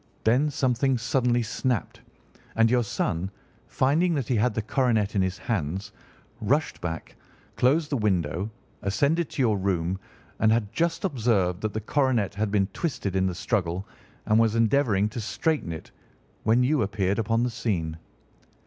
[0.23, 2.01] Then something suddenly snapped,
[2.55, 3.29] and your son,
[3.67, 5.91] finding that he had the coronet in his hands,
[6.41, 7.15] rushed back,
[7.55, 8.49] closed the window,
[8.81, 9.99] ascended to your room,
[10.39, 13.87] and had just observed that the coronet had been twisted in the struggle
[14.25, 15.91] and was endeavouring to straighten it
[16.41, 17.95] when you appeared upon the scene."